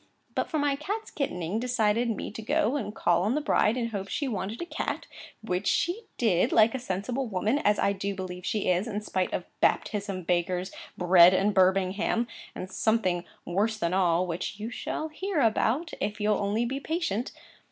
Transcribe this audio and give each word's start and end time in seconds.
For 0.47 0.57
my 0.57 0.75
cat's 0.75 1.11
kittening 1.11 1.59
decided 1.59 2.09
me 2.09 2.31
to 2.31 2.41
go 2.41 2.75
and 2.75 2.95
call 2.95 3.21
on 3.21 3.35
the 3.35 3.39
bride, 3.39 3.77
in 3.77 3.89
hopes 3.89 4.11
she 4.11 4.27
wanted 4.27 4.59
a 4.59 4.65
cat; 4.65 5.05
which 5.43 5.67
she 5.67 6.05
did 6.17 6.51
like 6.51 6.73
a 6.73 6.79
sensible 6.79 7.27
woman, 7.27 7.59
as 7.59 7.77
I 7.77 7.93
do 7.93 8.15
believe 8.15 8.43
she 8.43 8.67
is, 8.71 8.87
in 8.87 9.01
spite 9.01 9.31
of 9.31 9.43
Baptism, 9.59 10.23
Bakers, 10.23 10.71
Bread, 10.97 11.35
and 11.35 11.53
Birmingham, 11.53 12.25
and 12.55 12.67
something 12.71 13.25
worse 13.45 13.77
than 13.77 13.93
all, 13.93 14.25
which 14.25 14.59
you 14.59 14.71
shall 14.71 15.09
hear 15.09 15.39
about, 15.39 15.91
if 16.01 16.19
you'll 16.19 16.33
only 16.35 16.65
be 16.65 16.79
patient. 16.79 17.31